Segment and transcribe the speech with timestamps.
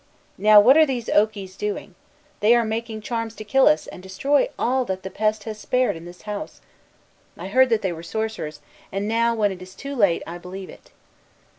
[0.39, 1.93] "Now, what are these okies doing?
[2.39, 5.95] They are making charms to kill us, and destroy all that the pest has spared
[5.95, 6.59] in this house.
[7.37, 8.61] I heard that they were sorcerers;
[8.91, 10.89] and now, when it is too late, I believe it."